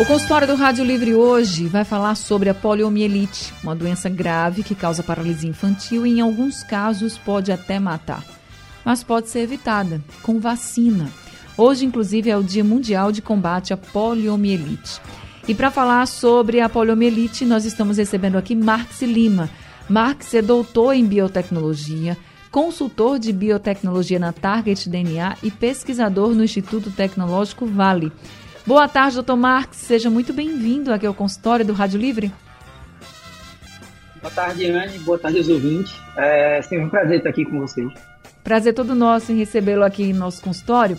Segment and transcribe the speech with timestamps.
[0.00, 4.74] O consultório do Rádio Livre hoje vai falar sobre a poliomielite, uma doença grave que
[4.74, 8.24] causa paralisia infantil e, em alguns casos, pode até matar.
[8.84, 11.08] Mas pode ser evitada com vacina.
[11.58, 14.98] Hoje, inclusive, é o Dia Mundial de Combate à Poliomielite.
[15.46, 19.50] E para falar sobre a poliomielite, nós estamos recebendo aqui Marx Lima.
[19.88, 22.16] Marx é doutor em biotecnologia,
[22.50, 28.10] consultor de biotecnologia na Target DNA e pesquisador no Instituto Tecnológico Vale.
[28.64, 29.80] Boa tarde, doutor Marques.
[29.80, 32.32] Seja muito bem-vindo aqui ao consultório do Rádio Livre.
[34.20, 35.00] Boa tarde, Anne.
[35.00, 35.92] Boa tarde aos ouvintes.
[36.16, 37.92] É sempre um prazer estar aqui com vocês.
[38.44, 40.96] Prazer todo nosso em recebê-lo aqui em nosso consultório.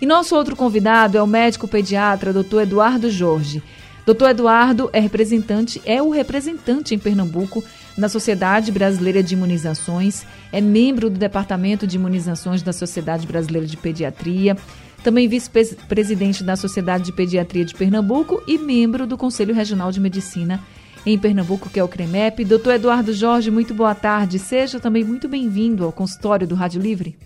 [0.00, 3.60] E nosso outro convidado é o médico pediatra, doutor Eduardo Jorge.
[4.06, 7.62] Doutor Eduardo é representante, é o representante em Pernambuco
[7.98, 13.76] na Sociedade Brasileira de Imunizações, é membro do Departamento de Imunizações da Sociedade Brasileira de
[13.76, 14.56] Pediatria,
[15.02, 20.60] também vice-presidente da Sociedade de Pediatria de Pernambuco e membro do Conselho Regional de Medicina
[21.04, 22.44] em Pernambuco, que é o CREMEP.
[22.44, 24.38] Doutor Eduardo Jorge, muito boa tarde.
[24.38, 27.16] Seja também muito bem-vindo ao consultório do Rádio Livre.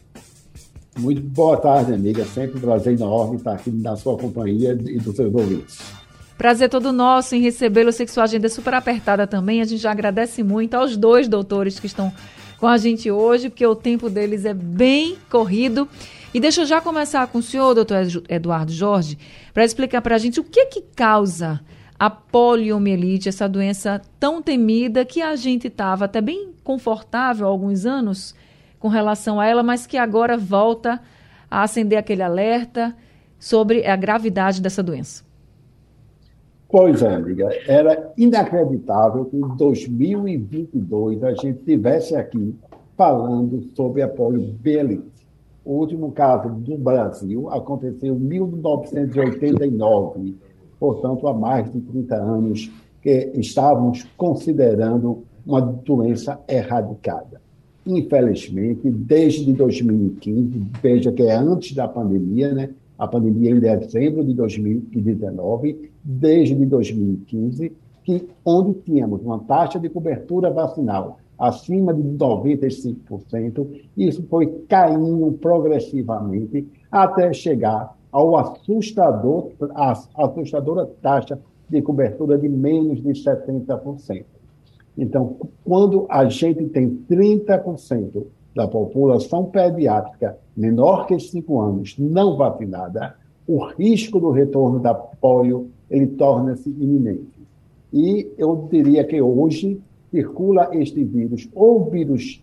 [0.97, 2.25] Muito boa tarde, amiga.
[2.25, 5.79] Sempre um prazer enorme estar aqui na sua companhia e dos seus ouvintes.
[6.39, 7.93] Prazer todo nosso em recebê-lo.
[7.93, 9.61] Sei que sua agenda é super apertada também.
[9.61, 12.13] A gente já agradece muito aos dois doutores que estão
[12.59, 15.89] com a gente hoje, porque o tempo deles é bem corrido.
[16.35, 19.17] E deixa eu já começar com o senhor, doutor Eduardo Jorge,
[19.53, 21.61] para explicar para a gente o que que causa
[21.97, 27.87] a poliomielite, essa doença tão temida que a gente estava até bem confortável há alguns
[27.87, 28.35] anos
[28.81, 31.01] com relação a ela, mas que agora volta
[31.49, 32.97] a acender aquele alerta
[33.39, 35.23] sobre a gravidade dessa doença.
[36.69, 37.49] Pois é, amiga.
[37.69, 42.57] Era inacreditável que em 2022 a gente estivesse aqui
[42.97, 45.14] falando sobre a poliomielite.
[45.65, 50.37] O último caso do Brasil aconteceu em 1989,
[50.79, 52.71] portanto, há mais de 30 anos
[53.01, 57.41] que estávamos considerando uma doença erradicada.
[57.87, 62.71] Infelizmente, desde 2015, veja que é antes da pandemia, né?
[62.99, 67.73] a pandemia em dezembro de 2019, desde 2015,
[68.05, 73.83] que onde tínhamos uma taxa de cobertura vacinal acima de 95%.
[73.97, 83.03] Isso foi caindo progressivamente até chegar ao assustador, a assustadora taxa de cobertura de menos
[83.03, 84.25] de 70%.
[84.97, 88.25] Então, quando a gente tem 30%
[88.55, 95.69] da população pediátrica menor que 5 anos não vacinada, o risco do retorno da polio
[95.91, 97.43] ele torna-se iminente.
[97.93, 99.81] E eu diria que hoje
[100.15, 102.41] circula este vírus, ou vírus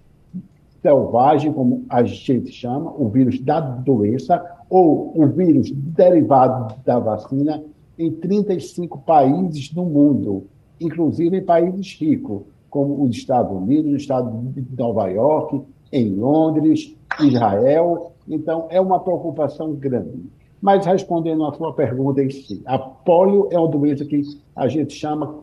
[0.81, 7.63] selvagem, como a gente chama, o vírus da doença, ou o vírus derivado da vacina,
[7.97, 10.47] em 35 países do mundo,
[10.81, 15.61] inclusive em países ricos, como os Estados Unidos, o estado de Nova York,
[15.93, 18.13] em Londres, Israel.
[18.27, 20.23] Então, é uma preocupação grande.
[20.61, 24.21] Mas respondendo à sua pergunta em si, a polio é uma doença que
[24.55, 25.39] a gente chama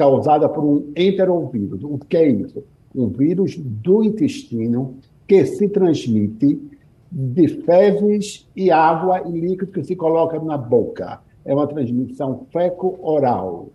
[0.00, 1.84] causada por um enterovírus.
[1.84, 2.64] O que é isso?
[2.96, 4.94] Um vírus do intestino
[5.28, 6.58] que se transmite
[7.12, 11.20] de fezes e água e líquido que se coloca na boca.
[11.44, 13.68] É uma transmissão feco-oral.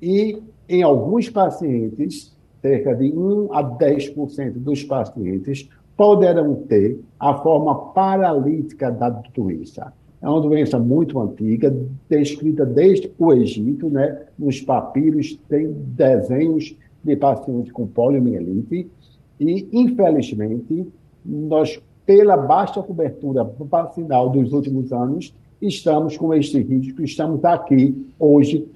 [0.00, 7.92] E em alguns pacientes, cerca de 1 a 10% dos pacientes poderão ter a forma
[7.92, 9.92] paralítica da doença.
[10.20, 11.74] É uma doença muito antiga,
[12.08, 14.22] descrita desde o Egito, né?
[14.38, 18.90] Nos papiros tem desenhos de pacientes com poliomielite
[19.38, 20.88] e, infelizmente,
[21.24, 28.68] nós, pela baixa cobertura vacinal dos últimos anos, estamos com este risco, estamos aqui hoje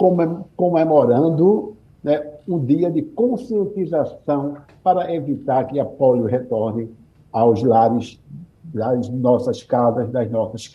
[0.56, 6.88] comemorando né, um dia de conscientização para evitar que a polio retorne
[7.32, 8.20] aos lares
[8.62, 10.70] das nossas casas, das nossas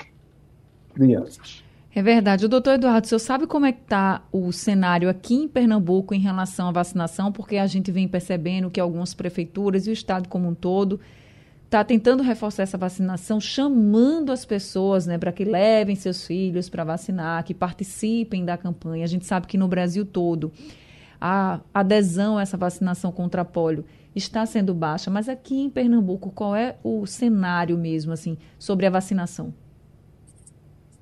[0.96, 1.64] crianças.
[1.94, 2.46] É verdade.
[2.46, 6.14] O doutor Eduardo, o senhor sabe como é que está o cenário aqui em Pernambuco
[6.14, 7.32] em relação à vacinação?
[7.32, 11.00] Porque a gente vem percebendo que algumas prefeituras e o Estado como um todo
[11.64, 16.84] está tentando reforçar essa vacinação, chamando as pessoas né, para que levem seus filhos para
[16.84, 19.06] vacinar, que participem da campanha.
[19.06, 20.52] A gente sabe que no Brasil todo
[21.20, 26.30] a adesão a essa vacinação contra a polio está sendo baixa, mas aqui em Pernambuco,
[26.30, 29.54] qual é o cenário mesmo, assim, sobre a vacinação?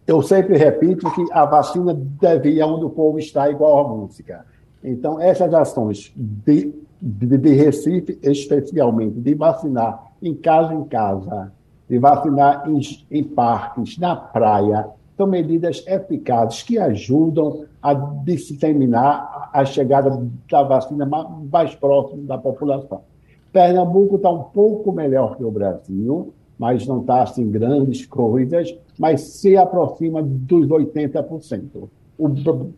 [0.05, 4.45] Eu sempre repito que a vacina deve ir onde o povo está, igual a música.
[4.83, 11.51] Então, essas ações de, de, de Recife, especialmente, de vacinar em casa em casa,
[11.89, 12.79] de vacinar em,
[13.11, 21.05] em parques, na praia, são medidas eficazes que ajudam a disseminar a chegada da vacina
[21.05, 23.01] mais próximo da população.
[23.51, 29.22] Pernambuco está um pouco melhor que o Brasil, mas não está assim grandes coisas, mas
[29.22, 31.90] se aproxima dos 80%.
[32.18, 32.28] O,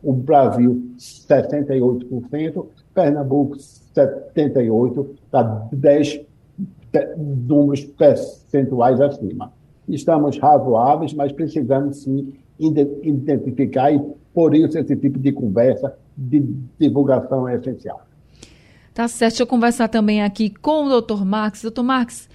[0.03, 6.21] o Brasil, 68%, Pernambuco, 78%, está 10
[7.17, 9.51] números percentuais acima.
[9.87, 14.01] Estamos razoáveis, mas precisamos sim identificar e
[14.33, 16.39] por isso esse tipo de conversa de
[16.79, 18.01] divulgação é essencial.
[18.93, 19.31] Tá certo.
[19.31, 21.61] Deixa eu conversar também aqui com o doutor Marx.
[21.61, 22.29] Doutor Marx,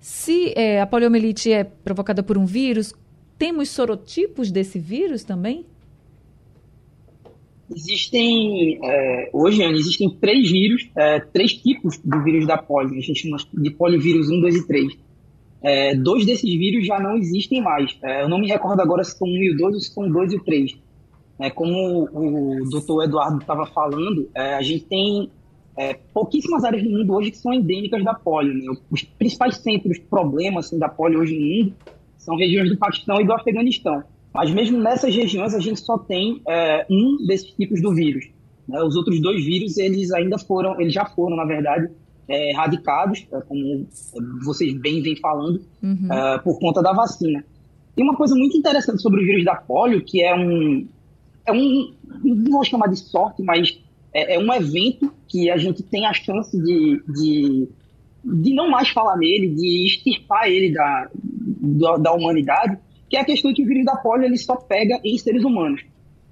[0.00, 2.94] se é, a poliomielite é provocada por um vírus,
[3.38, 5.64] temos sorotipos desse vírus também?
[7.70, 12.98] Existem, é, hoje, Ana, existem três vírus, é, três tipos do vírus da polio.
[12.98, 14.98] A gente chama de poliovírus 1, 2 e 3.
[15.60, 17.96] É, dois desses vírus já não existem mais.
[18.02, 20.04] É, eu não me recordo agora se são um e o dois ou se são
[20.04, 20.76] o dois e o três.
[21.38, 25.30] É, como o, doutor Eduardo estava falando, é, a gente tem
[26.12, 28.52] pouquíssimas áreas do mundo hoje que são endêmicas da polio.
[28.52, 28.76] Né?
[28.90, 31.74] Os principais centros problemas assim, da polio hoje no mundo
[32.18, 34.02] são regiões do Paquistão e do Afeganistão.
[34.34, 38.28] Mas mesmo nessas regiões a gente só tem é, um desses tipos do vírus.
[38.68, 38.82] Né?
[38.82, 41.90] Os outros dois vírus eles ainda foram, eles já foram na verdade
[42.28, 43.86] é, erradicados, é, como
[44.44, 46.12] vocês bem vêm falando, uhum.
[46.12, 47.44] É, por conta da vacina.
[47.96, 50.86] Tem uma coisa muito interessante sobre o vírus da polio, que é um,
[51.46, 51.92] é um,
[52.22, 53.80] não vou chamar de sorte, mas
[54.12, 57.68] é, é, um evento que a gente tem a chance de, de,
[58.24, 61.10] de não mais falar nele, de extirpar ele da,
[61.60, 62.78] da, da humanidade,
[63.08, 65.82] que é a questão que o vírus da polio ele só pega em seres humanos.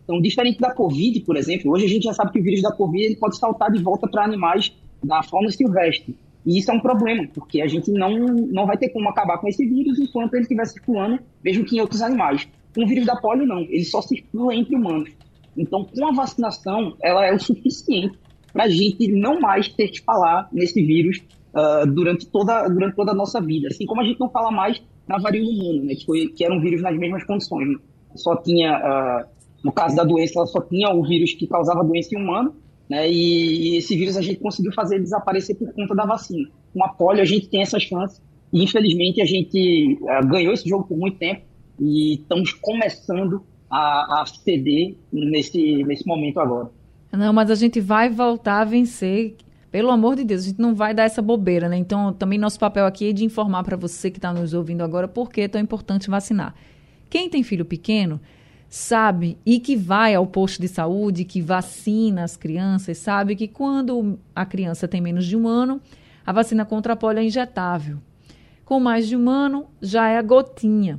[0.04, 2.72] Então, diferente da Covid, por exemplo, hoje a gente já sabe que o vírus da
[2.72, 6.16] Covid ele pode saltar de volta para animais da fauna silvestre.
[6.44, 9.48] E isso é um problema, porque a gente não, não vai ter como acabar com
[9.48, 12.46] esse vírus enquanto ele estiver circulando, mesmo que em outros animais.
[12.76, 13.62] O vírus da polio, não.
[13.62, 15.10] Ele só circula entre humanos.
[15.56, 18.16] Então, com a vacinação, ela é o suficiente
[18.52, 21.20] para a gente não mais ter que falar nesse vírus
[21.52, 23.68] uh, durante, toda, durante toda a nossa vida.
[23.68, 26.54] Assim como a gente não fala mais na varíola humana, né, que, foi, que era
[26.54, 27.68] um vírus nas mesmas condições.
[27.68, 27.78] Né?
[28.14, 29.28] Só tinha, uh,
[29.64, 32.54] no caso da doença, ela só tinha o vírus que causava doença em humano,
[32.88, 36.48] né, e, esse vírus a gente conseguiu fazer desaparecer por conta da vacina.
[36.72, 38.20] Com a polio, a gente tem essa chance,
[38.52, 41.42] e infelizmente a gente uh, ganhou esse jogo por muito tempo,
[41.78, 46.70] e estamos começando a, a ceder nesse, nesse momento agora.
[47.12, 49.36] Não, mas a gente vai voltar a vencer.
[49.76, 51.76] Pelo amor de Deus, a gente não vai dar essa bobeira, né?
[51.76, 55.06] Então, também nosso papel aqui é de informar para você que está nos ouvindo agora
[55.06, 56.54] por que é tão importante vacinar.
[57.10, 58.18] Quem tem filho pequeno
[58.70, 64.18] sabe e que vai ao posto de saúde, que vacina as crianças, sabe que quando
[64.34, 65.78] a criança tem menos de um ano,
[66.24, 67.98] a vacina contra a polio é injetável.
[68.64, 70.98] Com mais de um ano, já é a gotinha.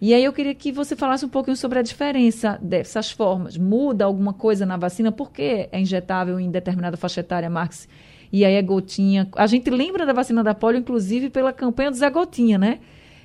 [0.00, 3.58] E aí eu queria que você falasse um pouquinho sobre a diferença dessas formas.
[3.58, 5.12] Muda alguma coisa na vacina?
[5.12, 7.86] Por que é injetável em determinada faixa etária, Marx?
[8.32, 9.28] E aí é gotinha.
[9.36, 12.78] A gente lembra da vacina da polio, inclusive, pela campanha do Zé Gotinha, né?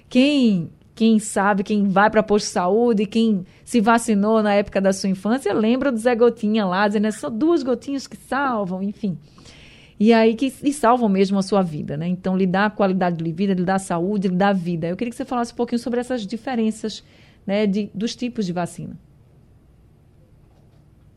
[0.09, 4.91] Quem, quem sabe, quem vai para posto de saúde, quem se vacinou na época da
[4.91, 9.17] sua infância, lembra do Zé Gotinha lá, dizendo, é só duas gotinhas que salvam, enfim
[9.99, 12.07] e aí que e salvam mesmo a sua vida, né?
[12.07, 14.87] Então, lhe dá qualidade de vida, lhe dá saúde, lhe dá vida.
[14.87, 17.03] Eu queria que você falasse um pouquinho sobre essas diferenças
[17.45, 18.97] né, de, dos tipos de vacina.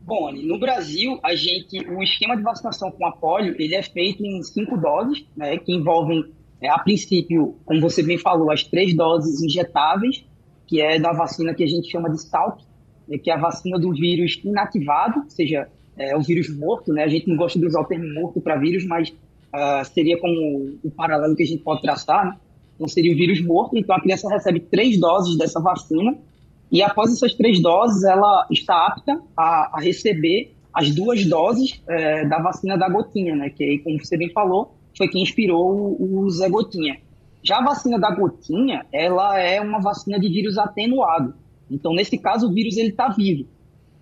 [0.01, 4.25] Bom, no Brasil, a gente, o esquema de vacinação com a polio, ele é feito
[4.25, 6.25] em cinco doses, né, que envolvem,
[6.61, 10.25] é, a princípio, como você bem falou, as três doses injetáveis,
[10.65, 12.63] que é da vacina que a gente chama de Salk,
[13.07, 15.69] né, que é a vacina do vírus inativado, ou seja,
[15.99, 17.03] é o vírus morto, né?
[17.03, 20.77] A gente não gosta de usar o termo morto para vírus, mas uh, seria como
[20.81, 22.37] o paralelo que a gente pode traçar, né?
[22.75, 26.17] Então seria o vírus morto, então a criança recebe três doses dessa vacina
[26.71, 32.25] e após essas três doses ela está apta a, a receber as duas doses é,
[32.25, 33.49] da vacina da gotinha, né?
[33.49, 36.97] Que aí, como você bem falou, foi quem inspirou o, o Zé Gotinha.
[37.43, 41.33] Já a vacina da gotinha, ela é uma vacina de vírus atenuado.
[41.69, 43.45] Então, nesse caso, o vírus ele está vivo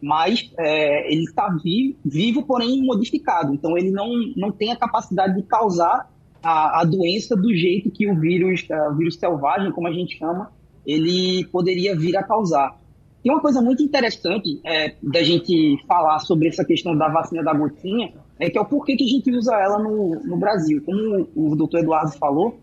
[0.01, 3.53] mas é, ele está vivo, vivo, porém modificado.
[3.53, 6.09] Então ele não, não tem a capacidade de causar
[6.41, 10.17] a, a doença do jeito que o vírus, é, o vírus selvagem, como a gente
[10.17, 10.51] chama,
[10.85, 12.79] ele poderia vir a causar.
[13.23, 17.53] Tem uma coisa muito interessante é, da gente falar sobre essa questão da vacina da
[17.53, 20.81] gotinha, é que é o porquê que a gente usa ela no, no Brasil.
[20.85, 22.59] Como o doutor Eduardo falou,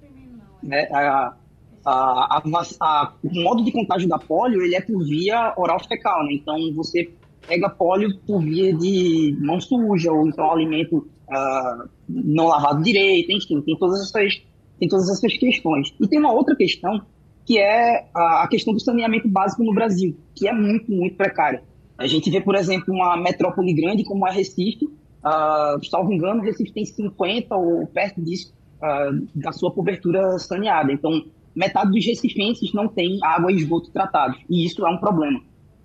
[0.62, 1.34] né, a,
[1.84, 2.42] a,
[2.80, 6.32] a, o modo de contágio da polio ele é por via oral fecal, né?
[6.32, 7.12] Então você
[7.46, 10.98] pega polio por via de mão suja ou então alimento
[11.28, 14.42] uh, não lavado direito, enfim, tem todas essas
[14.78, 15.94] tem todas essas questões.
[16.00, 17.02] E tem uma outra questão
[17.46, 21.62] que é a questão do saneamento básico no Brasil, que é muito muito precária.
[21.96, 26.72] A gente vê, por exemplo, uma metrópole grande como a Recife, uh, salvo engano, Recife
[26.72, 30.92] tem 50 ou perto disso uh, da sua cobertura saneada.
[30.92, 31.24] Então,
[31.54, 35.40] metade dos recifenses não tem água e esgoto tratados, e isso é um problema.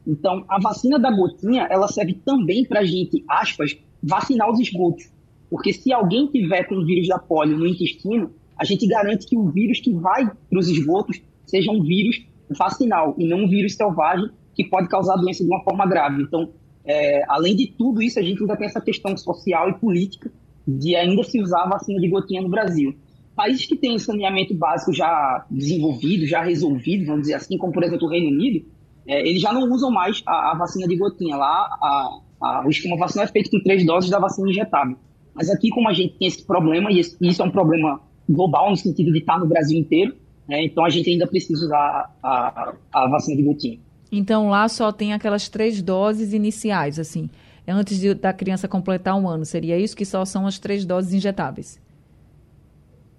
[0.10, 5.08] Então, a vacina da gotinha, ela serve também para a gente, aspas, vacinar os esgotos.
[5.52, 9.38] Porque se alguém tiver com o vírus da polio no intestino, a gente garante que
[9.38, 13.76] o vírus que vai para os esgotos seja um vírus vacinal e não um vírus
[13.76, 16.24] selvagem que pode causar a doença de uma forma grave.
[16.24, 16.50] Então,
[16.84, 20.32] é, além de tudo isso, a gente ainda tem essa questão social e política
[20.68, 22.96] de ainda se usar a vacina de gotinha no Brasil.
[23.36, 28.08] Países que têm saneamento básico já desenvolvido, já resolvido, vamos dizer assim, como por exemplo
[28.08, 28.66] o Reino Unido,
[29.10, 31.36] é, eles já não usam mais a, a vacina de gotinha.
[31.36, 34.96] Lá, a, a, o esquema vacinal é feito com três doses da vacina injetável.
[35.34, 38.00] Mas aqui, como a gente tem esse problema, e, esse, e isso é um problema
[38.30, 40.16] global no sentido de estar no Brasil inteiro,
[40.48, 43.80] né, então a gente ainda precisa usar a, a, a vacina de gotinha.
[44.12, 47.32] Então lá só tem aquelas três doses iniciais, assim,
[47.68, 49.44] antes de, da criança completar um ano.
[49.44, 51.82] Seria isso que só são as três doses injetáveis?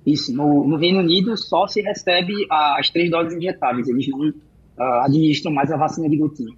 [0.06, 0.32] Isso.
[0.32, 3.88] No, no Reino Unido só se recebe as três doses injetáveis.
[3.88, 4.32] Eles não
[4.80, 6.54] uh, administram mais a vacina de gotinha.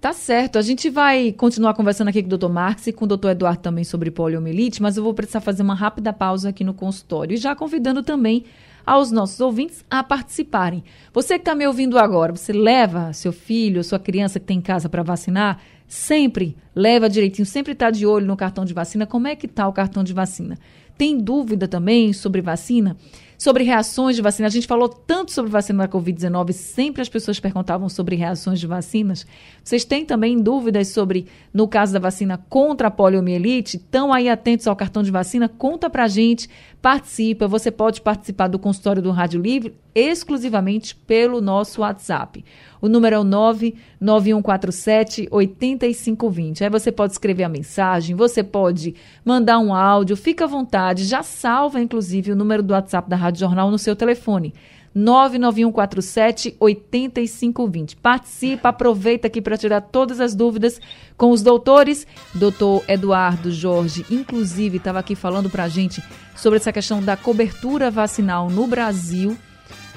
[0.00, 0.58] Tá certo.
[0.58, 2.48] A gente vai continuar conversando aqui com o Dr.
[2.48, 3.30] Marx e com o Dr.
[3.30, 7.34] Eduardo também sobre poliomielite, mas eu vou precisar fazer uma rápida pausa aqui no consultório.
[7.34, 8.44] E já convidando também
[8.86, 10.84] aos nossos ouvintes a participarem.
[11.12, 14.62] Você que está me ouvindo agora, você leva seu filho, sua criança que tem em
[14.62, 15.60] casa para vacinar?
[15.88, 19.04] Sempre leva direitinho, sempre está de olho no cartão de vacina.
[19.04, 20.56] Como é que está o cartão de vacina?
[20.96, 22.96] Tem dúvida também sobre vacina?
[23.38, 24.48] Sobre reações de vacina.
[24.48, 28.66] A gente falou tanto sobre vacina da Covid-19, sempre as pessoas perguntavam sobre reações de
[28.66, 29.24] vacinas.
[29.62, 33.76] Vocês têm também dúvidas sobre, no caso da vacina contra a poliomielite?
[33.76, 35.48] Estão aí atentos ao cartão de vacina?
[35.48, 36.50] Conta pra gente,
[36.82, 37.46] participa.
[37.46, 42.44] Você pode participar do consultório do Rádio Livre exclusivamente pelo nosso WhatsApp.
[42.80, 46.62] O número é o 99147 8520.
[46.62, 51.24] Aí você pode escrever a mensagem, você pode mandar um áudio, fica à vontade, já
[51.24, 54.54] salva inclusive o número do WhatsApp da Rádio Jornal no seu telefone.
[54.94, 57.96] 99147 8520.
[57.96, 60.80] Participa, aproveita aqui para tirar todas as dúvidas
[61.16, 62.06] com os doutores.
[62.34, 66.02] Doutor Eduardo Jorge, inclusive, estava aqui falando para a gente
[66.34, 69.36] sobre essa questão da cobertura vacinal no Brasil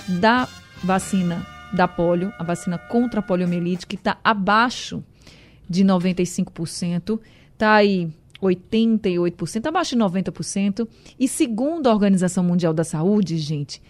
[0.08, 0.48] da
[0.84, 5.04] vacina da polio, a vacina contra a poliomielite, que está abaixo
[5.70, 7.20] de 95%,
[7.54, 8.12] está aí
[8.42, 10.88] 88%, abaixo de 90%.
[11.20, 13.82] E segundo a Organização Mundial da Saúde, gente,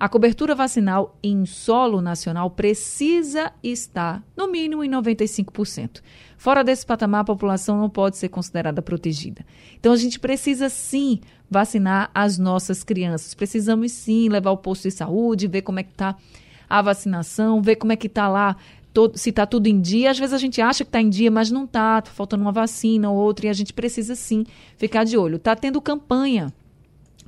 [0.00, 6.00] a cobertura vacinal em solo nacional precisa estar, no mínimo, em 95%.
[6.38, 9.44] Fora desse patamar, a população não pode ser considerada protegida.
[9.78, 13.34] Então, a gente precisa sim vacinar as nossas crianças.
[13.34, 16.16] Precisamos sim levar o posto de saúde, ver como é que está
[16.66, 18.56] a vacinação, ver como é que está lá,
[18.92, 20.10] todo, se está tudo em dia.
[20.10, 22.52] Às vezes a gente acha que está em dia, mas não está, está faltando uma
[22.52, 24.44] vacina ou outra, e a gente precisa sim
[24.76, 25.36] ficar de olho.
[25.36, 26.52] Está tendo campanha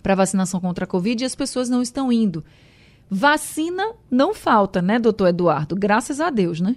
[0.02, 2.44] para vacinação contra a Covid e as pessoas não estão indo.
[3.08, 5.76] Vacina não falta, né, doutor Eduardo?
[5.76, 6.76] Graças a Deus, né?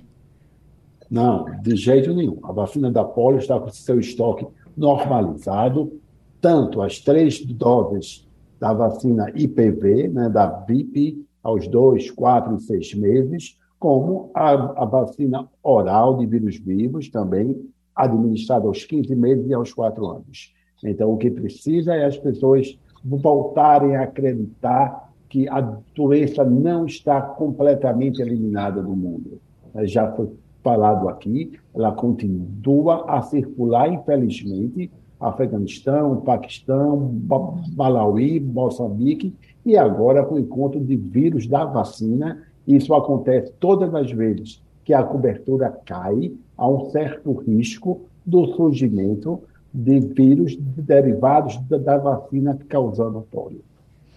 [1.10, 2.40] Não, de jeito nenhum.
[2.44, 6.00] A vacina da polio está com seu estoque normalizado,
[6.42, 8.28] tanto as três doses
[8.60, 14.86] da vacina IPV, né, da BIP, aos dois, quatro e seis meses, como a, a
[14.86, 20.54] vacina oral de vírus vivos, também administrada aos 15 meses e aos quatro anos.
[20.84, 25.62] Então, o que precisa é as pessoas voltarem a acreditar que a
[25.96, 29.40] doença não está completamente eliminada do mundo.
[29.84, 30.30] Já foi
[30.64, 37.22] falado aqui, ela continua a circular, infelizmente, Afeganistão, Paquistão,
[37.76, 39.34] Malawi, Moçambique,
[39.66, 42.44] e agora com o encontro de vírus da vacina.
[42.68, 49.42] Isso acontece todas as vezes que a cobertura cai, há um certo risco do surgimento
[49.74, 53.62] de vírus derivados da vacina causando polio.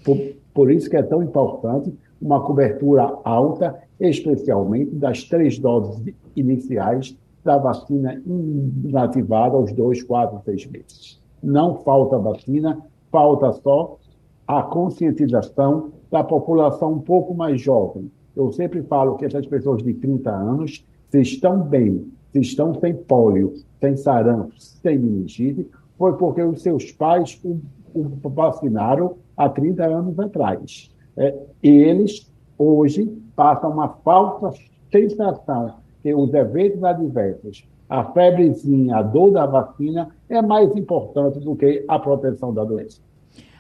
[0.05, 0.17] Por,
[0.55, 7.59] por isso que é tão importante uma cobertura alta, especialmente das três doses iniciais da
[7.59, 11.21] vacina inativada aos dois, quatro, seis meses.
[11.43, 12.79] Não falta vacina,
[13.11, 13.99] falta só
[14.47, 18.11] a conscientização da população um pouco mais jovem.
[18.39, 22.95] Eu sempre falo que essas pessoas de 30 anos, se estão bem, se estão sem
[22.95, 25.69] pólio, sem sarampo, sem meningite,
[25.99, 27.61] foi porque os seus pais o,
[27.93, 30.89] o vacinaram há 30 anos atrás.
[31.17, 34.53] É, eles, hoje, passam uma falsa
[34.93, 41.57] sensação que os eventos adversos, a febrezinha, a dor da vacina, é mais importante do
[41.57, 43.01] que a proteção da doença.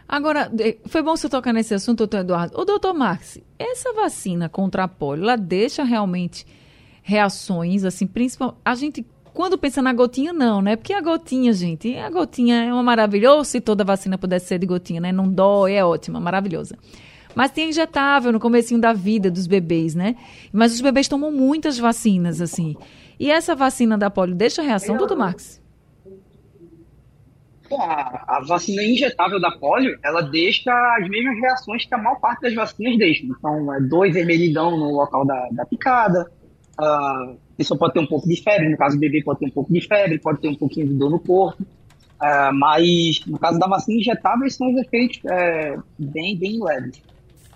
[0.09, 0.51] Agora,
[0.87, 2.59] foi bom você tocar nesse assunto, doutor Eduardo.
[2.59, 6.47] O doutor Max, essa vacina contra a polio, ela deixa realmente
[7.03, 8.59] reações, assim, principalmente.
[8.65, 10.77] A gente, quando pensa na gotinha, não, né?
[10.77, 13.33] Porque a gotinha, gente, a gotinha é uma maravilha.
[13.33, 15.13] Ou se toda vacina pudesse ser de gotinha, né?
[15.13, 16.79] Não dói, é ótima, maravilhosa.
[17.35, 20.17] Mas tem injetável no comecinho da vida dos bebês, né?
[20.51, 22.75] Mas os bebês tomam muitas vacinas, assim.
[23.21, 25.61] E essa vacina da polio deixa reação, doutor Max?
[27.77, 32.43] A, a, vacina injetável da polio, ela deixa as mesmas reações que a maior parte
[32.43, 33.25] das vacinas deixa.
[33.25, 36.31] Então, é dois vermelhidão no local da, da picada,
[36.79, 39.51] a pessoa pode ter um pouco de febre, no caso do bebê pode ter um
[39.51, 43.59] pouco de febre, pode ter um pouquinho de dor no corpo, uh, mas no caso
[43.59, 47.03] da vacina injetável, são os efeitos é, bem, bem leves.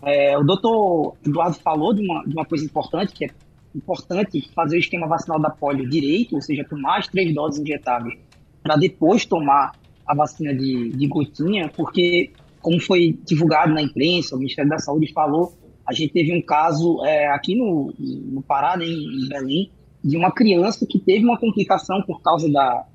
[0.03, 3.29] É, o doutor Eduardo falou de uma, de uma coisa importante, que é
[3.75, 8.19] importante fazer o esquema vacinal da polio direito, ou seja, tomar as três doses injetáveis
[8.63, 9.73] para depois tomar
[10.07, 12.31] a vacina de, de gotinha, porque,
[12.61, 15.55] como foi divulgado na imprensa, o Ministério da Saúde falou,
[15.87, 19.71] a gente teve um caso é, aqui no, no Pará, né, em Belém,
[20.03, 22.87] de uma criança que teve uma complicação por causa da.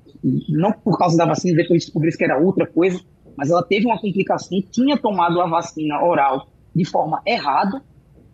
[0.48, 3.00] Não por causa da vacina, depois descobriu que era outra coisa,
[3.36, 7.82] mas ela teve uma complicação, tinha tomado a vacina oral de forma errada,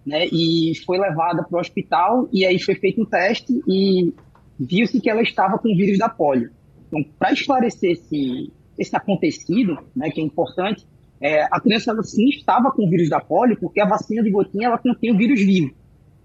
[0.04, 4.12] né, e foi levada para o hospital, e aí foi feito um teste e
[4.58, 6.50] viu-se que ela estava com o vírus da polio.
[6.88, 10.86] Então, para esclarecer esse, esse acontecido, né, que é importante,
[11.20, 14.30] é, a criança ela, sim estava com o vírus da polio, porque a vacina de
[14.30, 15.74] gotinha ela contém o vírus vivo.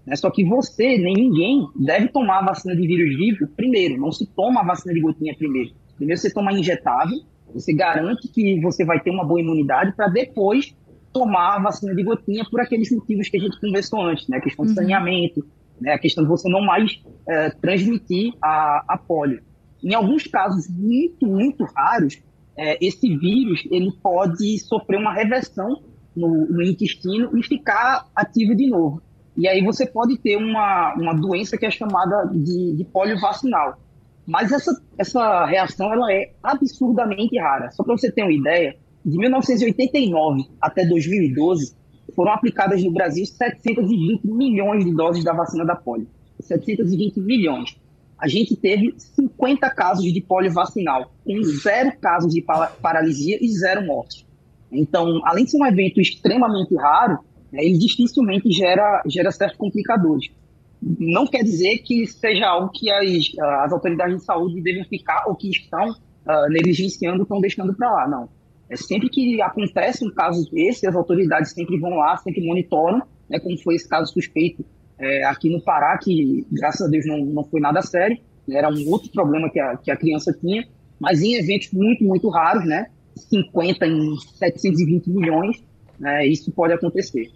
[0.04, 0.16] Né?
[0.16, 4.00] Só que você, nem ninguém, deve tomar a vacina de vírus vivo primeiro.
[4.00, 5.70] Não se toma a vacina de gotinha primeiro.
[5.96, 7.18] Primeiro você toma injetável,
[7.54, 10.74] você garante que você vai ter uma boa imunidade para depois
[11.12, 14.36] tomar a vacina de gotinha por aqueles motivos que a gente conversou antes, né?
[14.36, 14.76] A questão de uhum.
[14.76, 15.46] saneamento,
[15.80, 15.92] né?
[15.92, 19.42] a questão de você não mais é, transmitir a, a polio.
[19.82, 22.22] Em alguns casos muito, muito raros,
[22.60, 25.80] é, esse vírus ele pode sofrer uma reversão
[26.14, 29.00] no, no, intestino e ficar ativo de novo.
[29.34, 33.80] E aí você pode ter uma, uma doença que é chamada de, de polio vacinal.
[34.26, 37.70] Mas essa, essa reação ela é absurdamente rara.
[37.70, 41.74] Só para você ter uma ideia, de 1989 até 2012,
[42.14, 46.06] foram aplicadas no Brasil 720 milhões de doses da vacina da polio.
[46.38, 47.79] 720 milhões
[48.20, 52.42] a gente teve 50 casos de polio vacinal, com zero casos de
[52.82, 54.26] paralisia e zero mortes.
[54.70, 57.18] Então, além de ser um evento extremamente raro,
[57.50, 60.30] né, ele dificilmente gera, gera certos complicadores.
[60.82, 63.06] Não quer dizer que seja algo que as,
[63.64, 68.08] as autoridades de saúde devem ficar ou que estão uh, negligenciando, estão deixando para lá,
[68.08, 68.28] não.
[68.68, 73.40] É sempre que acontece um caso desse, as autoridades sempre vão lá, sempre monitoram, né,
[73.40, 74.64] como foi esse caso suspeito
[75.00, 78.88] é, aqui no Pará, que graças a Deus não, não foi nada sério, era um
[78.88, 80.66] outro problema que a, que a criança tinha,
[80.98, 82.86] mas em eventos muito, muito raros, né?
[83.16, 85.62] 50 em 720 milhões,
[85.98, 86.26] né?
[86.26, 87.30] isso pode acontecer.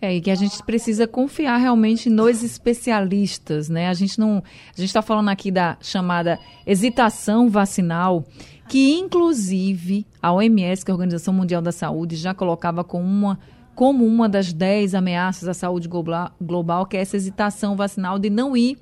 [0.00, 3.88] É, e que a gente precisa confiar realmente nos especialistas, né?
[3.88, 4.42] A gente não.
[4.76, 8.22] A gente está falando aqui da chamada hesitação vacinal,
[8.68, 13.38] que inclusive a OMS, que é a Organização Mundial da Saúde, já colocava como uma
[13.76, 18.56] como uma das 10 ameaças à saúde global, que é essa hesitação vacinal de não
[18.56, 18.78] ir,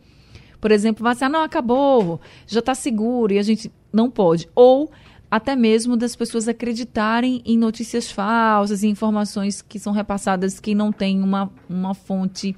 [0.60, 4.48] por exemplo, vacinar, não, acabou, já está seguro, e a gente não pode.
[4.54, 4.90] Ou
[5.30, 10.92] até mesmo das pessoas acreditarem em notícias falsas e informações que são repassadas que não
[10.92, 12.56] têm uma, uma fonte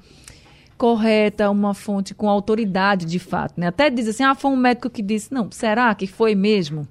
[0.77, 3.59] correta, uma fonte com autoridade de fato.
[3.59, 3.67] Né?
[3.67, 6.87] Até diz assim, ah, foi um médico que disse, não, será que foi mesmo?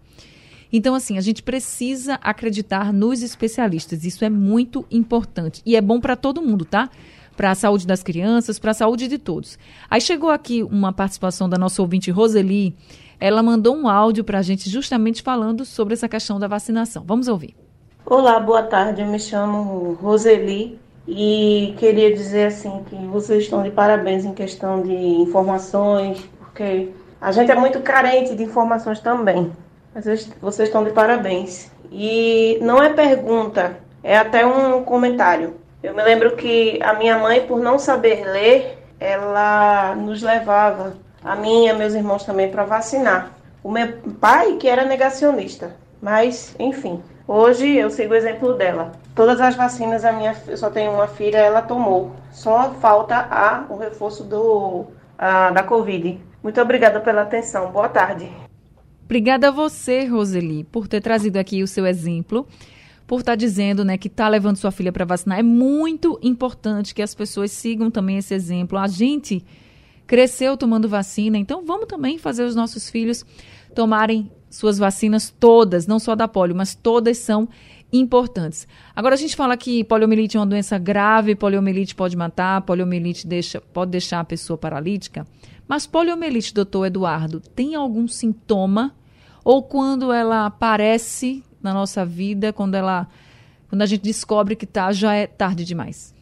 [0.72, 4.04] Então, assim, a gente precisa acreditar nos especialistas.
[4.04, 5.62] Isso é muito importante.
[5.64, 6.90] E é bom para todo mundo, tá?
[7.36, 9.58] Para a saúde das crianças, para a saúde de todos.
[9.90, 12.74] Aí chegou aqui uma participação da nossa ouvinte Roseli.
[13.20, 17.04] Ela mandou um áudio para a gente justamente falando sobre essa questão da vacinação.
[17.06, 17.54] Vamos ouvir.
[18.04, 19.02] Olá, boa tarde.
[19.02, 24.82] Eu me chamo Roseli e queria dizer assim que vocês estão de parabéns em questão
[24.82, 29.52] de informações, porque a gente é muito carente de informações também.
[29.96, 31.70] Mas vocês estão de parabéns.
[31.90, 35.54] E não é pergunta, é até um comentário.
[35.82, 40.92] Eu me lembro que a minha mãe, por não saber ler, ela nos levava,
[41.24, 43.30] a mim e a meus irmãos também, para vacinar.
[43.64, 48.92] O meu pai, que era negacionista, mas, enfim, hoje eu sigo o exemplo dela.
[49.14, 52.12] Todas as vacinas, a minha, eu só tenho uma filha, ela tomou.
[52.30, 54.84] Só falta a, o reforço do,
[55.16, 56.20] a, da Covid.
[56.42, 57.70] Muito obrigada pela atenção.
[57.70, 58.30] Boa tarde.
[59.06, 62.44] Obrigada a você, Roseli, por ter trazido aqui o seu exemplo,
[63.06, 65.38] por estar tá dizendo né, que está levando sua filha para vacinar.
[65.38, 68.76] É muito importante que as pessoas sigam também esse exemplo.
[68.76, 69.44] A gente
[70.08, 73.24] cresceu tomando vacina, então vamos também fazer os nossos filhos
[73.76, 77.48] tomarem suas vacinas todas, não só da polio, mas todas são
[78.00, 78.66] importantes.
[78.94, 83.60] Agora a gente fala que poliomielite é uma doença grave, poliomielite pode matar, poliomielite deixa,
[83.60, 85.26] pode deixar a pessoa paralítica.
[85.68, 88.94] Mas poliomielite, doutor Eduardo, tem algum sintoma?
[89.44, 93.08] Ou quando ela aparece na nossa vida, quando ela
[93.68, 96.14] quando a gente descobre que tá, já é tarde demais?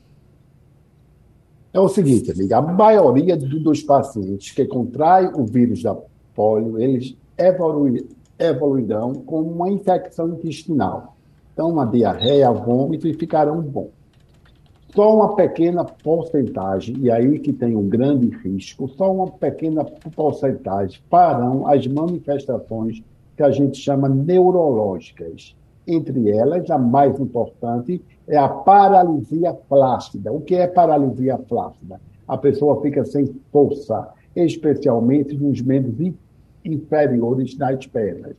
[1.72, 5.96] É o seguinte, amiga, a maioria dos pacientes que contraem o vírus da
[6.34, 7.16] polio, eles
[8.38, 11.16] evoluirão com uma infecção intestinal.
[11.54, 13.90] Então, uma diarreia, vômito e ficarão bom.
[14.92, 21.00] Só uma pequena porcentagem, e aí que tem um grande risco, só uma pequena porcentagem
[21.08, 23.02] farão as manifestações
[23.36, 25.54] que a gente chama neurológicas.
[25.86, 30.32] Entre elas, a mais importante é a paralisia flácida.
[30.32, 32.00] O que é paralisia flácida?
[32.26, 36.14] A pessoa fica sem força, especialmente nos membros
[36.64, 38.34] inferiores das pernas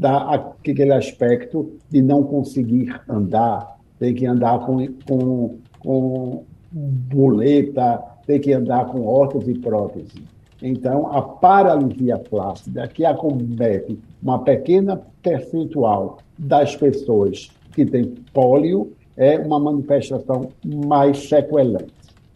[0.00, 8.40] dá aquele aspecto de não conseguir andar, tem que andar com, com, com boleta, tem
[8.40, 10.24] que andar com órtese e prótese.
[10.62, 19.38] Então, a paralisia flácida, que acomete uma pequena percentual das pessoas que têm pólio, é
[19.38, 21.92] uma manifestação mais sequelante.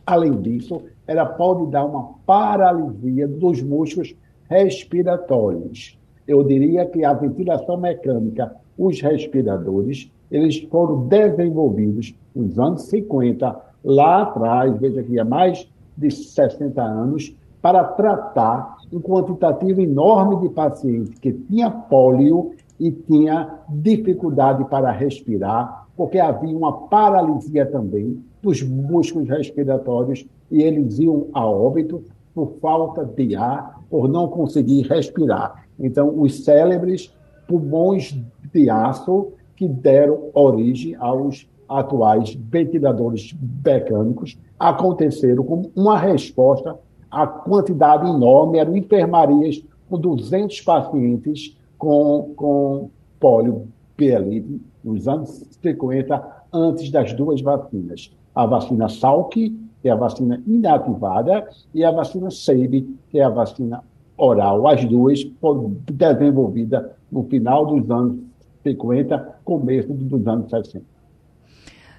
[0.07, 4.15] Além disso, ela pode dar uma paralisia dos músculos
[4.51, 5.97] respiratórios
[6.27, 14.23] eu diria que a ventilação mecânica, os respiradores, eles foram desenvolvidos nos anos 50, lá
[14.23, 21.19] atrás, veja que há mais de 60 anos, para tratar um quantitativo enorme de pacientes
[21.19, 29.29] que tinha pólio e tinha dificuldade para respirar, porque havia uma paralisia também dos músculos
[29.29, 32.03] respiratórios e eles iam a óbito
[32.35, 35.69] por falta de ar, por não conseguir respirar.
[35.79, 37.15] Então, os célebres
[37.47, 38.13] pulmões
[38.53, 43.33] de aço que deram origem aos atuais ventiladores
[43.65, 46.77] mecânicos aconteceram como uma resposta
[47.09, 56.91] à quantidade enorme, eram enfermarias com 200 pacientes com, com poliomielite nos anos 50, antes
[56.91, 58.13] das duas vacinas.
[58.35, 63.29] A vacina Salk, que é a vacina inativada, e a vacina SEIB, que é a
[63.29, 63.85] vacina
[64.17, 68.17] oral, as duas foram desenvolvidas no final dos anos
[68.63, 70.94] 50, começo dos anos 60.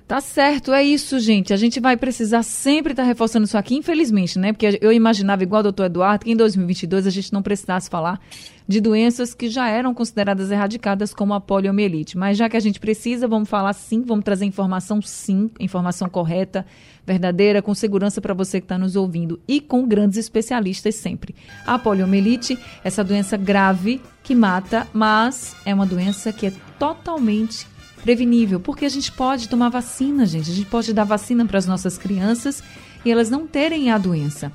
[0.08, 1.52] Tá certo, é isso, gente.
[1.52, 4.54] A gente vai precisar sempre estar tá reforçando isso aqui, infelizmente, né?
[4.54, 8.20] Porque eu imaginava, igual o doutor Eduardo, que em 2022 a gente não precisasse falar
[8.68, 12.20] de doenças que já eram consideradas erradicadas, como a poliomielite.
[12.20, 16.68] Mas já que a gente precisa, vamos falar sim, vamos trazer informação sim, informação correta,
[17.04, 21.34] verdadeira, com segurança para você que está nos ouvindo e com grandes especialistas sempre.
[21.66, 27.66] A poliomielite, essa doença grave que mata, mas é uma doença que é totalmente
[28.06, 30.52] prevenível, porque a gente pode tomar vacina, gente.
[30.52, 32.64] A gente pode dar vacina para as nossas crianças
[33.04, 34.52] e elas não terem a doença.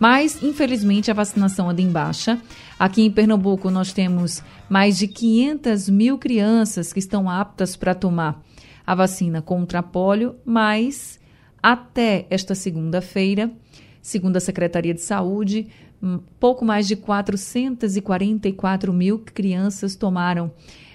[0.00, 2.40] Mas, infelizmente, a vacinação anda em baixa.
[2.78, 8.42] Aqui em Pernambuco, nós temos mais de 500 mil crianças que estão aptas para tomar
[8.86, 11.20] a vacina contra a polio, mas
[11.62, 13.52] até esta segunda-feira,
[14.00, 15.68] segundo a Secretaria de Saúde,
[16.02, 20.50] hum, pouco mais de 444 mil crianças tomaram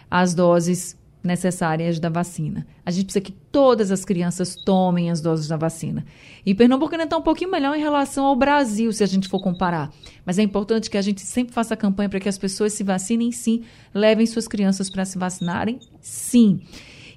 [0.09, 2.65] as doses necessárias da vacina.
[2.85, 6.05] A gente precisa que todas as crianças tomem as doses da vacina.
[6.45, 9.41] E Pernambuco ainda está um pouquinho melhor em relação ao Brasil, se a gente for
[9.41, 9.91] comparar.
[10.25, 13.31] Mas é importante que a gente sempre faça campanha para que as pessoas se vacinem
[13.31, 16.61] sim, levem suas crianças para se vacinarem sim.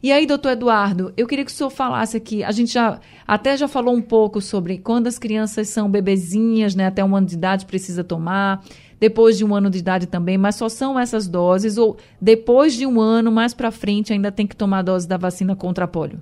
[0.02, 3.56] E aí, doutor Eduardo, eu queria que o senhor falasse aqui, a gente já até
[3.56, 7.36] já falou um pouco sobre quando as crianças são bebezinhas, né, até um ano de
[7.36, 8.64] idade precisa tomar,
[8.98, 12.84] depois de um ano de idade também, mas só são essas doses ou depois de
[12.84, 15.88] um ano, mais para frente, ainda tem que tomar a dose da vacina contra a
[15.88, 16.20] polio?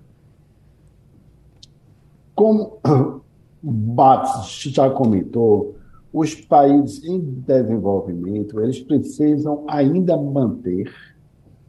[2.34, 5.74] Como o Bates já comentou,
[6.12, 10.92] os países em desenvolvimento, eles precisam ainda manter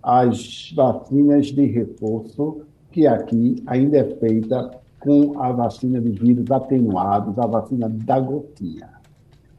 [0.04, 2.62] as vacinas de reforço
[2.92, 8.90] que aqui ainda é feita com a vacina de vírus atenuados, a vacina da gotinha.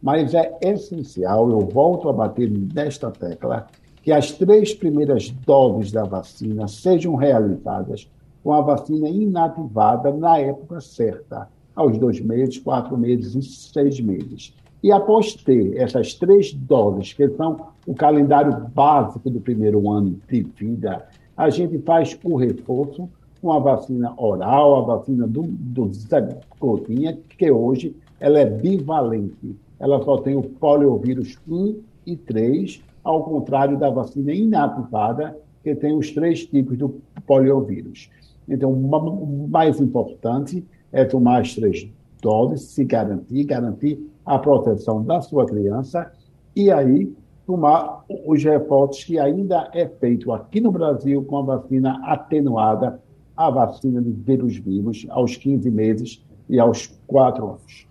[0.02, 3.66] Mas é essencial, eu volto a bater nesta tecla,
[4.02, 8.10] que as três primeiras doses da vacina sejam realizadas
[8.42, 14.54] com a vacina inativada na época certa, aos dois meses, quatro meses e seis meses.
[14.82, 20.42] E após ter essas três doses, que são o calendário básico do primeiro ano de
[20.42, 23.08] vida, a gente faz o reforço
[23.40, 29.56] com a vacina oral, a vacina do, do Zé Gotinha, que hoje ela é bivalente.
[29.78, 35.96] Ela só tem o poliovírus 1 e 3, ao contrário da vacina inativada, que tem
[35.96, 38.10] os três tipos do poliovírus.
[38.48, 41.88] Então, o mais importante é tomar as três
[42.22, 46.10] doses, se garantir, garantir a proteção da sua criança
[46.54, 47.12] e aí
[47.44, 53.02] tomar os reforços que ainda é feito aqui no Brasil com a vacina atenuada,
[53.36, 57.86] a vacina de vírus vivos, aos 15 meses e aos 4 anos.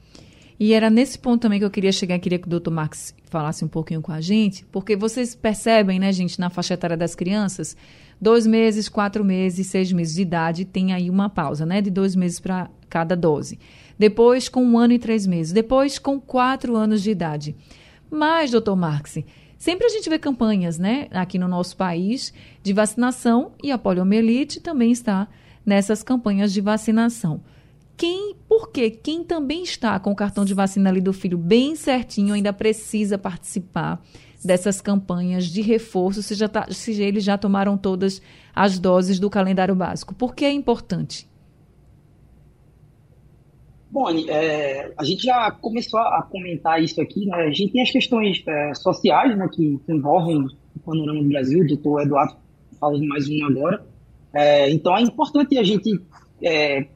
[0.58, 3.66] E era nesse ponto também que eu queria chegar, queria que o doutor Marx falasse
[3.66, 7.76] um pouquinho com a gente, porque vocês percebem, né, gente, na faixa etária das crianças,
[8.22, 12.16] dois meses, quatro meses, seis meses de idade, tem aí uma pausa, né, de dois
[12.16, 13.58] meses para cada dose.
[14.02, 15.54] Depois com um ano e três meses.
[15.54, 17.56] Depois com quatro anos de idade.
[18.10, 19.20] Mas, doutor Marx,
[19.60, 22.34] sempre a gente vê campanhas, né, aqui no nosso país,
[22.64, 25.28] de vacinação e a poliomielite também está
[25.64, 27.42] nessas campanhas de vacinação
[28.02, 28.90] quem, por quê?
[28.90, 33.16] Quem também está com o cartão de vacina ali do filho bem certinho ainda precisa
[33.16, 34.02] participar
[34.44, 38.20] dessas campanhas de reforço, se, já tá, se eles já tomaram todas
[38.56, 40.16] as doses do calendário básico.
[40.16, 41.30] Por que é importante?
[43.92, 47.36] Bom, é, a gente já começou a comentar isso aqui, né?
[47.36, 51.68] A gente tem as questões é, sociais, né, que, envolvem o panorama do Brasil, o
[51.68, 52.38] doutor Eduardo
[52.80, 53.86] falou de mais um agora.
[54.34, 56.00] É, então é importante a gente
[56.42, 56.88] é,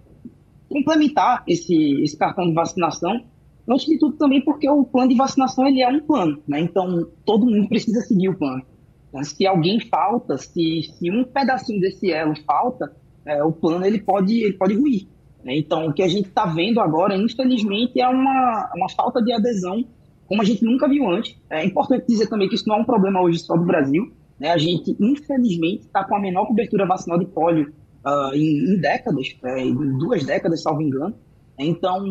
[0.70, 3.26] complementar esse, esse cartão de vacinação.
[3.68, 6.62] Antes de tudo também porque o plano de vacinação ele é um plano, né?
[6.62, 8.64] Então todo mundo precisa seguir o plano.
[9.10, 14.00] Então, se alguém falta, se, se um pedacinho desse elo falta, é, o plano ele
[14.00, 15.08] pode ele pode ruir.
[15.46, 15.58] Né?
[15.58, 19.86] Então o que a gente está vendo agora, infelizmente, é uma, uma falta de adesão
[20.28, 21.38] como a gente nunca viu antes.
[21.52, 24.12] É importante dizer também que isso não é um problema hoje só do Brasil.
[24.40, 24.50] Né?
[24.50, 27.72] A gente, infelizmente, está com a menor cobertura vacinal de pólio
[28.04, 31.14] uh, em, em, décadas, é, em duas décadas, salvo engano.
[31.60, 32.04] Então,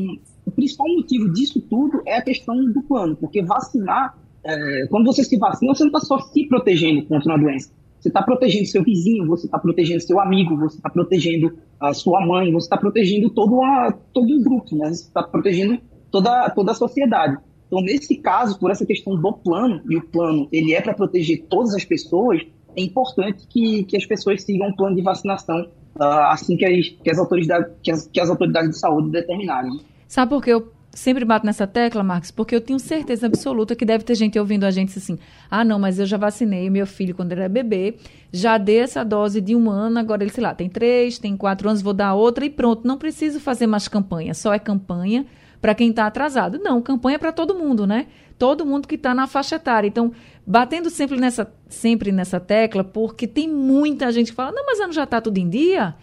[0.46, 5.22] o principal motivo disso tudo é a questão do plano, porque vacinar, é, quando você
[5.24, 7.70] se vacina, você não está só se protegendo contra uma doença.
[8.04, 12.20] Você está protegendo seu vizinho, você está protegendo seu amigo, você está protegendo a sua
[12.26, 14.88] mãe, você está protegendo todo, a, todo o grupo, né?
[14.88, 17.38] você está protegendo toda, toda a sociedade.
[17.66, 21.46] Então, nesse caso, por essa questão do plano, e o plano ele é para proteger
[21.48, 22.42] todas as pessoas,
[22.76, 25.66] é importante que, que as pessoas sigam o plano de vacinação
[25.98, 29.80] uh, assim que as, que, as autoridades, que, as, que as autoridades de saúde determinarem.
[30.06, 32.30] Sabe por que eu sempre bato nessa tecla, Marcos?
[32.30, 35.18] Porque eu tenho certeza absoluta que deve ter gente ouvindo a gente assim:
[35.50, 37.96] ah, não, mas eu já vacinei meu filho quando ele era bebê,
[38.32, 41.68] já dei essa dose de um ano, agora ele, sei lá, tem três, tem quatro
[41.68, 42.86] anos, vou dar outra e pronto.
[42.86, 45.26] Não preciso fazer mais campanha, só é campanha
[45.60, 46.58] para quem está atrasado.
[46.58, 48.06] Não, campanha é para todo mundo, né?
[48.38, 49.88] Todo mundo que está na faixa etária.
[49.88, 50.12] Então,
[50.46, 54.92] batendo sempre nessa, sempre nessa tecla, porque tem muita gente que fala: não, mas não
[54.92, 55.94] já está tudo em dia.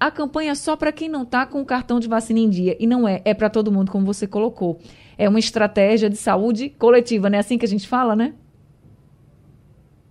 [0.00, 2.74] A campanha é só para quem não está com o cartão de vacina em dia.
[2.80, 4.78] E não é, é para todo mundo, como você colocou.
[5.18, 7.38] É uma estratégia de saúde coletiva, né?
[7.38, 8.32] Assim que a gente fala, né?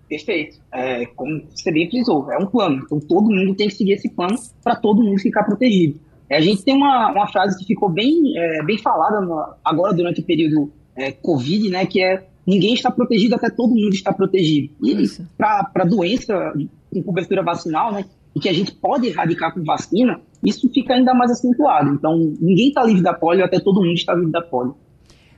[0.07, 0.59] Perfeito.
[0.71, 2.83] É, como você bem frisou, é um plano.
[2.85, 5.99] Então todo mundo tem que seguir esse plano para todo mundo ficar protegido.
[6.29, 9.91] É, a gente tem uma, uma frase que ficou bem, é, bem falada no, agora
[9.91, 14.13] durante o período é, Covid, né, que é ninguém está protegido até todo mundo está
[14.13, 14.71] protegido.
[14.83, 16.53] E para a doença
[16.93, 21.13] com cobertura vacinal, né, e que a gente pode erradicar com vacina, isso fica ainda
[21.13, 21.89] mais acentuado.
[21.89, 24.75] Então, ninguém está livre da polio até todo mundo está livre da polio.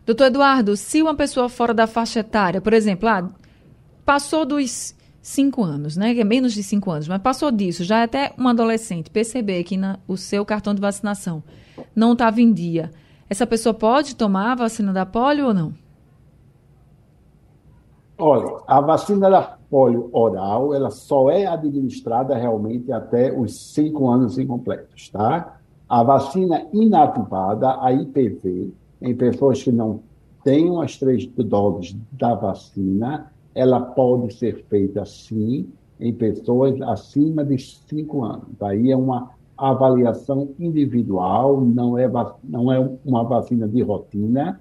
[0.05, 3.29] Doutor Eduardo, se uma pessoa fora da faixa etária, por exemplo, ah,
[4.03, 6.13] passou dos cinco anos, né?
[6.13, 9.63] Que é menos de cinco anos, mas passou disso, já é até um adolescente, perceber
[9.63, 11.43] que na, o seu cartão de vacinação
[11.95, 12.91] não estava em dia,
[13.29, 15.73] essa pessoa pode tomar a vacina da polio ou não?
[18.17, 24.37] Olha, a vacina da polio oral, ela só é administrada realmente até os cinco anos
[24.37, 25.57] incompletos, tá?
[25.87, 30.01] A vacina inativada, a IPV, em pessoas que não
[30.43, 35.67] tenham as três doses da vacina, ela pode ser feita sim
[35.99, 38.61] em pessoas acima de 5 anos.
[38.61, 42.09] Aí é uma avaliação individual, não é,
[42.43, 44.59] não é uma vacina de rotina,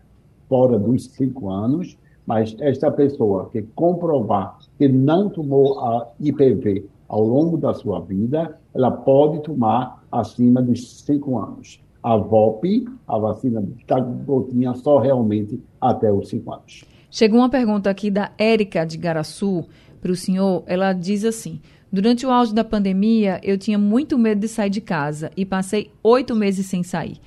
[0.48, 1.96] fora dos 5 anos,
[2.30, 8.56] mas esta pessoa que comprovar que não tomou a IPV ao longo da sua vida,
[8.72, 11.80] ela pode tomar acima dos 5 anos.
[12.00, 16.84] A VOP, a vacina da gotinha, só realmente até os 5 anos.
[17.10, 19.64] Chegou uma pergunta aqui da Érica de Garaçu
[20.00, 20.62] para o senhor.
[20.68, 21.60] Ela diz assim:
[21.92, 25.90] Durante o auge da pandemia, eu tinha muito medo de sair de casa e passei
[26.00, 27.18] oito meses sem sair.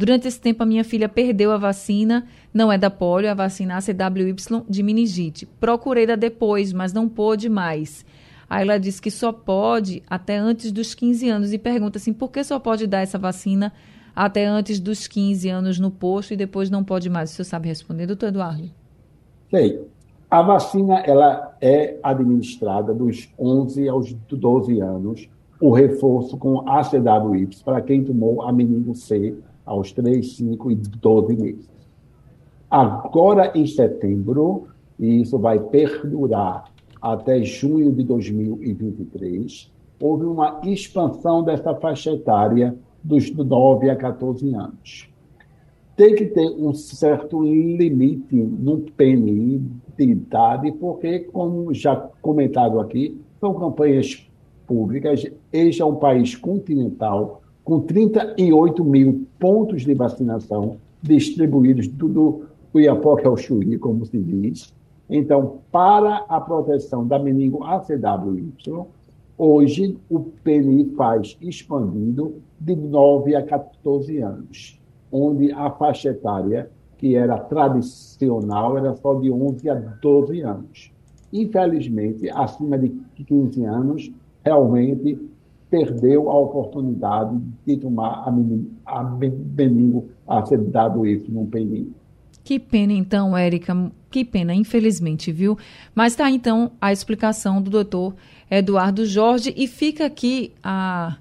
[0.00, 3.34] Durante esse tempo, a minha filha perdeu a vacina, não é da polio, é a
[3.34, 4.34] vacina ACWY
[4.66, 5.44] de meningite.
[5.44, 8.02] Procurei da depois, mas não pôde mais.
[8.48, 12.30] Aí ela disse que só pode até antes dos 15 anos e pergunta assim, por
[12.30, 13.74] que só pode dar essa vacina
[14.16, 17.32] até antes dos 15 anos no posto e depois não pode mais?
[17.32, 18.70] O senhor sabe responder, doutor Eduardo?
[19.50, 19.86] Sei.
[20.30, 25.28] A vacina ela é administrada dos 11 aos 12 anos,
[25.60, 29.36] o reforço com ACWY para quem tomou a menino C
[29.70, 31.70] aos 3, 5 e 12 meses.
[32.68, 34.66] Agora, em setembro,
[34.98, 36.64] e isso vai perdurar
[37.00, 45.08] até junho de 2023, houve uma expansão dessa faixa etária dos 9 a 14 anos.
[45.96, 49.62] Tem que ter um certo limite no PNI
[49.96, 54.26] de idade, porque, como já comentado aqui, são campanhas
[54.66, 55.24] públicas.
[55.52, 63.36] Este é um país continental com 38 mil pontos de vacinação distribuídos do, Cuiapoque ao
[63.36, 64.74] Chuí, como se diz,
[65.08, 68.52] então, para a proteção da meningo ACWY,
[69.38, 74.80] hoje o PNI faz expandido de 9 a 14 anos,
[75.12, 80.92] onde a faixa etária, que era tradicional, era só de 11 a 12 anos.
[81.32, 84.12] Infelizmente, acima de 15 anos,
[84.44, 85.16] realmente
[85.70, 91.92] perdeu a oportunidade de tomar a, meningo, a meningo ACWY no PNI.
[92.42, 93.92] Que pena, então, Érica.
[94.10, 95.56] Que pena, infelizmente, viu?
[95.94, 98.14] Mas tá então a explicação do doutor
[98.50, 101.16] Eduardo Jorge e fica aqui a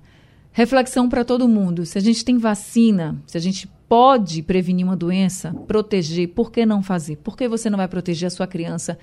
[0.52, 1.86] reflexão para todo mundo.
[1.86, 6.66] Se a gente tem vacina, se a gente pode prevenir uma doença, proteger, por que
[6.66, 7.18] não fazer?
[7.18, 8.98] Por que você não vai proteger a sua criança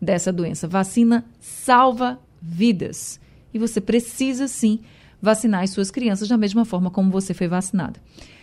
[0.00, 0.68] dessa doença?
[0.68, 3.18] Vacina salva vidas.
[3.52, 4.80] E você precisa sim
[5.20, 8.00] vacinar as suas crianças da mesma forma como você foi vacinada.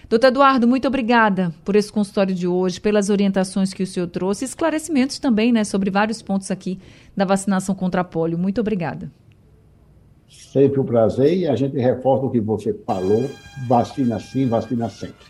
[0.09, 4.45] Doutor Eduardo, muito obrigada por esse consultório de hoje, pelas orientações que o senhor trouxe,
[4.45, 6.79] esclarecimentos também, né, sobre vários pontos aqui
[7.15, 8.37] da vacinação contra a polio.
[8.37, 9.11] Muito obrigada.
[10.29, 13.29] Sempre um prazer e a gente reforça o que você falou,
[13.67, 15.25] vacina sim, vacina sempre.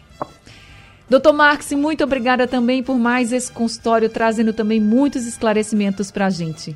[1.10, 6.30] Doutor Marx, muito obrigada também por mais esse consultório, trazendo também muitos esclarecimentos para a
[6.30, 6.76] gente.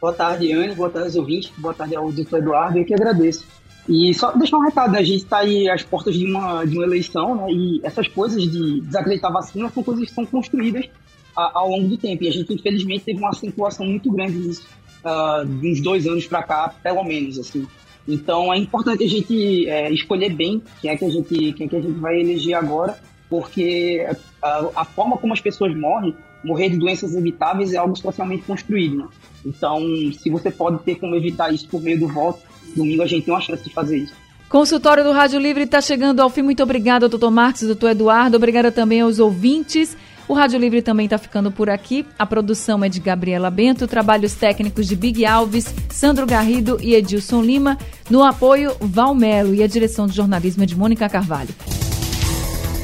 [0.00, 3.46] Boa tarde, Anne, boa tarde aos ouvintes, boa tarde ao doutor Eduardo, eu que agradeço.
[3.88, 6.84] E só deixar um recado, a gente está aí às portas de uma, de uma
[6.84, 7.52] eleição, né?
[7.52, 10.88] E essas coisas de desacreditar vacina são coisas que são construídas
[11.36, 12.24] a, ao longo do tempo.
[12.24, 14.66] E a gente, infelizmente, teve uma acentuação muito grande nisso,
[15.04, 17.66] uh, de uns dois anos para cá, pelo menos, assim.
[18.06, 21.68] Então é importante a gente é, escolher bem quem é que a gente, quem é
[21.68, 22.98] que a gente vai eleger agora,
[23.30, 24.06] porque
[24.42, 28.96] a, a forma como as pessoas morrem, morrer de doenças evitáveis é algo socialmente construído,
[28.96, 29.08] né?
[29.44, 29.80] Então,
[30.18, 32.40] se você pode ter como evitar isso por meio do voto,
[32.74, 34.14] domingo a gente tem uma chance de fazer isso.
[34.48, 36.42] Consultório do Rádio Livre está chegando ao fim.
[36.42, 38.36] Muito obrigada, doutor Marcos doutor Eduardo.
[38.36, 39.96] Obrigada também aos ouvintes.
[40.26, 42.06] O Rádio Livre também está ficando por aqui.
[42.18, 47.42] A produção é de Gabriela Bento, trabalhos técnicos de Big Alves, Sandro Garrido e Edilson
[47.42, 47.76] Lima.
[48.08, 51.54] No apoio, Valmelo e a direção de jornalismo é de Mônica Carvalho.